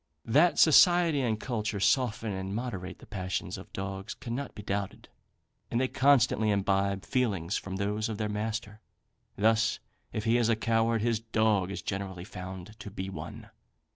[0.25, 5.09] That society and culture soften and moderate the passions of dogs cannot be doubted,
[5.69, 8.81] and they constantly imbibe feelings from those of their master.
[9.37, 9.77] Thus,
[10.11, 13.51] if he is a coward, his dog is generally found to be one.